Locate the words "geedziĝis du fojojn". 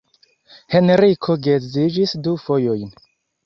1.49-2.95